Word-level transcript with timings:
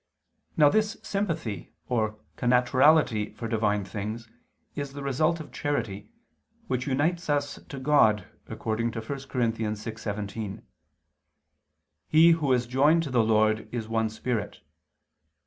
Now 0.57 0.69
this 0.69 0.97
sympathy 1.03 1.75
or 1.87 2.17
connaturality 2.35 3.35
for 3.35 3.47
Divine 3.47 3.85
things 3.85 4.27
is 4.73 4.93
the 4.93 5.03
result 5.03 5.39
of 5.39 5.51
charity, 5.51 6.09
which 6.65 6.87
unites 6.87 7.29
us 7.29 7.59
to 7.69 7.77
God, 7.79 8.25
according 8.47 8.89
to 8.93 8.99
1 8.99 9.05
Cor. 9.27 9.41
6:17: 9.41 10.63
"He 12.07 12.31
who 12.31 12.51
is 12.51 12.65
joined 12.65 13.03
to 13.03 13.11
the 13.11 13.23
Lord, 13.23 13.69
is 13.71 13.87
one 13.87 14.09
spirit." 14.09 14.61